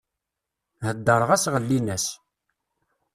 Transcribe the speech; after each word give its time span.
Heddreɣ-as 0.87 1.45
ɣellin-as. 1.53 2.05